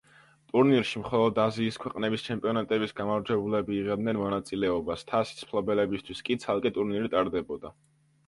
ტურნირში 0.51 0.99
მხოლოდ 1.01 1.35
აზიის 1.41 1.75
ქვეყნების 1.83 2.23
ჩემპიონატების 2.29 2.95
გამარჯვებულები 3.01 3.77
იღებდნენ 3.81 4.19
მონაწილეობას, 4.21 5.03
თასის 5.11 5.45
მფლობელებისთვის 5.49 6.25
კი 6.31 6.39
ცალკე 6.47 6.73
ტურნირი 6.79 7.13
ტარდებოდა. 7.17 7.75